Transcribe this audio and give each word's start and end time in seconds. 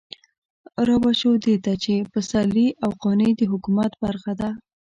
رابه 0.87 1.11
شو 1.19 1.31
دې 1.45 1.55
ته 1.63 1.73
چې 1.83 1.93
پسرلي 2.13 2.67
او 2.83 2.89
قانع 3.01 3.29
د 3.39 3.41
حکومت 3.51 3.91
برخه 4.03 4.31
ده. 4.39 4.49